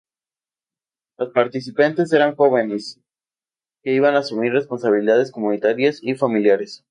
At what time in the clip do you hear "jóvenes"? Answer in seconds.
2.35-2.99